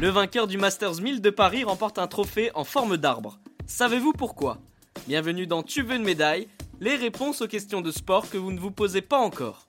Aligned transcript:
Le 0.00 0.08
vainqueur 0.08 0.46
du 0.46 0.58
Masters 0.58 1.00
1000 1.00 1.20
de 1.20 1.30
Paris 1.30 1.64
remporte 1.64 1.98
un 1.98 2.06
trophée 2.06 2.50
en 2.54 2.64
forme 2.64 2.96
d'arbre. 2.96 3.38
Savez-vous 3.66 4.12
pourquoi? 4.12 4.58
Bienvenue 5.06 5.46
dans 5.46 5.62
Tu 5.62 5.82
veux 5.82 5.96
une 5.96 6.04
médaille 6.04 6.48
Les 6.80 6.96
réponses 6.96 7.40
aux 7.40 7.46
questions 7.46 7.80
de 7.80 7.90
sport 7.90 8.28
que 8.28 8.36
vous 8.36 8.52
ne 8.52 8.60
vous 8.60 8.70
posez 8.70 9.00
pas 9.00 9.18
encore. 9.18 9.66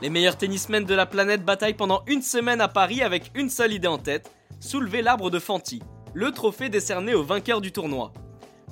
Les 0.00 0.10
meilleurs 0.10 0.38
tennismen 0.38 0.84
de 0.84 0.94
la 0.94 1.06
planète 1.06 1.44
bataillent 1.44 1.74
pendant 1.74 2.02
une 2.06 2.22
semaine 2.22 2.60
à 2.60 2.68
Paris 2.68 3.02
avec 3.02 3.30
une 3.34 3.50
seule 3.50 3.72
idée 3.72 3.88
en 3.88 3.98
tête 3.98 4.30
soulever 4.60 5.02
l'arbre 5.02 5.30
de 5.30 5.38
Fanti, 5.38 5.82
le 6.14 6.30
trophée 6.30 6.68
décerné 6.68 7.14
au 7.14 7.22
vainqueur 7.22 7.60
du 7.60 7.72
tournoi. 7.72 8.12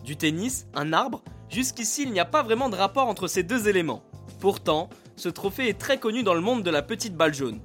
Du 0.05 0.17
tennis, 0.17 0.67
un 0.75 0.93
arbre, 0.93 1.23
jusqu'ici 1.51 2.05
il 2.05 2.13
n'y 2.13 2.21
a 2.21 2.25
pas 2.25 2.43
vraiment 2.43 2.71
de 2.71 2.77
rapport 2.77 3.09
entre 3.09 3.27
ces 3.27 3.43
deux 3.43 3.69
éléments. 3.69 4.03
Pourtant, 4.43 4.91
ce 5.15 5.29
trophée 5.29 5.69
est 5.69 5.79
très 5.79 6.01
connu 6.01 6.25
dans 6.25 6.35
le 6.35 6.41
monde 6.41 6.65
de 6.65 6.71
la 6.71 6.83
petite 6.83 7.15
balle 7.15 7.33
jaune. 7.33 7.61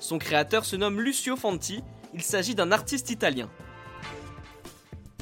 Son 0.00 0.16
créateur 0.16 0.64
se 0.64 0.76
nomme 0.76 0.98
Lucio 0.98 1.36
Fanti, 1.36 1.82
il 2.14 2.22
s'agit 2.22 2.54
d'un 2.54 2.72
artiste 2.72 3.10
italien. 3.10 3.50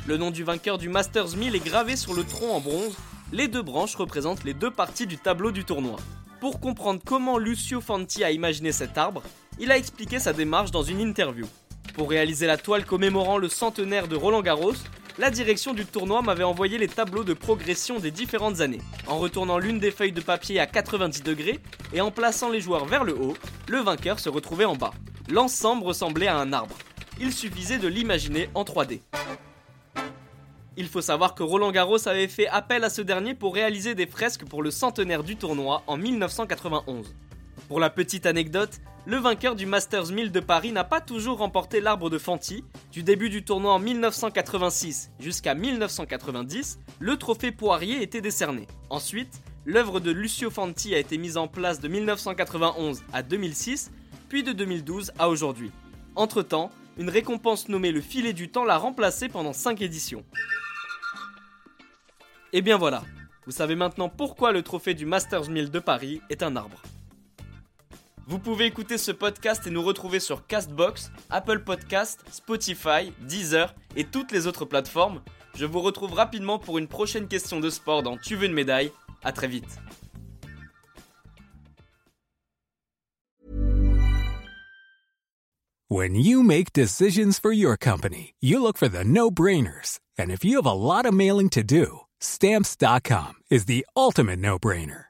Le 0.07 0.16
nom 0.16 0.30
du 0.30 0.45
vainqueur 0.45 0.79
du 0.79 0.88
Masters 0.88 1.37
1000 1.37 1.57
est 1.57 1.66
gravé 1.66 1.97
sur 1.97 2.15
le 2.15 2.23
tronc 2.23 2.52
en 2.52 2.61
bronze, 2.61 2.97
les 3.33 3.49
deux 3.49 3.61
branches 3.61 3.97
représentent 3.97 4.45
les 4.45 4.55
deux 4.55 4.71
parties 4.71 5.09
du 5.09 5.19
tableau 5.19 5.51
du 5.51 5.65
tournoi. 5.65 5.97
Pour 6.38 6.61
comprendre 6.61 7.01
comment 7.05 7.38
Lucio 7.38 7.80
Fanti 7.80 8.23
a 8.23 8.30
imaginé 8.30 8.71
cet 8.71 8.97
arbre, 8.97 9.24
il 9.59 9.73
a 9.73 9.79
expliqué 9.79 10.21
sa 10.21 10.33
démarche 10.33 10.71
dans 10.71 10.85
une 10.85 11.01
interview. 11.01 11.49
Pour 11.95 12.09
réaliser 12.09 12.47
la 12.47 12.57
toile 12.57 12.85
commémorant 12.85 13.38
le 13.38 13.49
centenaire 13.49 14.07
de 14.07 14.15
Roland 14.15 14.43
Garros, 14.43 14.74
la 15.20 15.30
direction 15.30 15.74
du 15.74 15.84
tournoi 15.84 16.23
m'avait 16.23 16.45
envoyé 16.45 16.79
les 16.79 16.88
tableaux 16.88 17.24
de 17.24 17.34
progression 17.34 17.98
des 17.98 18.10
différentes 18.10 18.62
années. 18.62 18.80
En 19.06 19.19
retournant 19.19 19.59
l'une 19.59 19.79
des 19.79 19.91
feuilles 19.91 20.12
de 20.12 20.23
papier 20.23 20.59
à 20.59 20.66
90 20.66 21.23
degrés 21.23 21.60
et 21.93 22.01
en 22.01 22.10
plaçant 22.10 22.48
les 22.48 22.62
joueurs 22.62 22.87
vers 22.87 23.05
le 23.05 23.15
haut, 23.15 23.37
le 23.69 23.80
vainqueur 23.80 24.19
se 24.19 24.30
retrouvait 24.30 24.65
en 24.65 24.77
bas. 24.77 24.95
L'ensemble 25.29 25.85
ressemblait 25.85 26.27
à 26.27 26.38
un 26.38 26.54
arbre. 26.54 26.74
Il 27.21 27.35
suffisait 27.35 27.77
de 27.77 27.87
l'imaginer 27.87 28.49
en 28.54 28.65
3D. 28.65 29.02
Il 30.79 30.88
faut 30.88 31.02
savoir 31.02 31.34
que 31.34 31.43
Roland 31.43 31.71
Garros 31.71 32.09
avait 32.09 32.27
fait 32.27 32.49
appel 32.49 32.82
à 32.82 32.88
ce 32.88 33.02
dernier 33.02 33.34
pour 33.34 33.52
réaliser 33.52 33.95
des 33.95 34.07
fresques 34.07 34.46
pour 34.46 34.62
le 34.62 34.71
centenaire 34.71 35.23
du 35.23 35.37
tournoi 35.37 35.82
en 35.87 35.99
1991. 35.99 37.15
Pour 37.68 37.79
la 37.79 37.90
petite 37.90 38.24
anecdote, 38.24 38.80
le 39.06 39.16
vainqueur 39.16 39.56
du 39.56 39.66
Masters 39.66 40.12
1000 40.12 40.30
de 40.30 40.40
Paris 40.40 40.73
n'a 40.73 40.84
pas 40.84 41.01
toujours 41.01 41.38
remporté 41.38 41.80
l'arbre 41.80 42.10
de 42.10 42.18
Fanti. 42.18 42.65
Du 42.93 43.02
début 43.02 43.30
du 43.30 43.45
tournoi 43.45 43.73
en 43.73 43.79
1986 43.79 45.10
jusqu'à 45.18 45.54
1990, 45.54 46.79
le 46.98 47.16
trophée 47.16 47.51
Poirier 47.51 48.02
était 48.02 48.21
décerné. 48.21 48.66
Ensuite, 48.90 49.40
l'œuvre 49.65 50.01
de 50.01 50.10
Lucio 50.10 50.51
Fanti 50.51 50.95
a 50.95 50.98
été 50.98 51.16
mise 51.18 51.37
en 51.37 51.48
place 51.48 51.80
de 51.80 51.88
1991 51.88 53.02
à 53.12 53.23
2006, 53.23 53.90
puis 54.28 54.43
de 54.43 54.52
2012 54.52 55.12
à 55.18 55.28
aujourd'hui. 55.28 55.71
Entre-temps, 56.15 56.71
une 56.98 57.09
récompense 57.10 57.68
nommée 57.68 57.93
le 57.93 58.01
filet 58.01 58.32
du 58.32 58.51
temps 58.51 58.65
l'a 58.65 58.76
remplacé 58.76 59.28
pendant 59.28 59.52
5 59.54 59.80
éditions. 59.80 60.24
Et 62.52 62.62
bien 62.62 62.76
voilà, 62.76 63.02
vous 63.46 63.52
savez 63.52 63.76
maintenant 63.76 64.09
pourquoi 64.09 64.53
le 64.53 64.62
trophée 64.62 64.94
du 64.94 65.06
Masters 65.06 65.48
1000 65.48 65.71
de 65.71 65.78
Paris 65.78 66.21
est 66.28 66.43
un 66.43 66.56
arbre. 66.56 66.82
Vous 68.31 68.39
pouvez 68.39 68.67
écouter 68.67 68.97
ce 68.97 69.11
podcast 69.11 69.67
et 69.67 69.71
nous 69.71 69.83
retrouver 69.83 70.21
sur 70.21 70.47
Castbox, 70.47 71.11
Apple 71.31 71.65
Podcast, 71.65 72.21
Spotify, 72.31 73.12
Deezer 73.23 73.75
et 73.97 74.05
toutes 74.05 74.31
les 74.31 74.47
autres 74.47 74.65
plateformes. 74.65 75.21
Je 75.56 75.67
vous 75.67 75.81
retrouve 75.81 76.12
rapidement 76.12 76.61
pour 76.61 76.78
une 76.78 76.87
prochaine 76.87 77.27
question 77.27 77.59
de 77.59 77.69
sport 77.69 78.05
dans 78.05 78.17
Tu 78.17 78.37
veux 78.37 78.47
une 78.47 78.53
médaille. 78.53 78.93
À 79.25 79.33
très 79.33 79.49
vite. 79.49 79.81
When 85.89 86.15
you 86.15 86.45
make 86.45 86.73
decisions 86.73 87.41
for 87.41 87.53
your 87.53 87.77
company, 87.77 88.34
you 88.41 88.62
look 88.62 88.78
for 88.78 88.89
the 88.89 89.03
no-brainers. 89.05 89.99
And 90.17 90.31
if 90.31 90.45
you 90.45 90.55
have 90.63 90.67
a 90.67 90.73
lot 90.73 91.05
of 91.05 91.13
mailing 91.13 91.49
to 91.51 91.65
do, 91.65 92.03
stamps.com 92.21 93.43
is 93.51 93.65
the 93.65 93.85
ultimate 93.97 94.39
no-brainer. 94.39 95.09